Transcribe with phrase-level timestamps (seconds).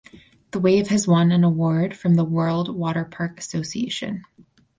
[0.49, 4.23] The Wave has won an award from the World Waterpark Association.